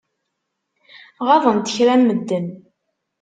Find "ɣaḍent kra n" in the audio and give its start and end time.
1.27-2.05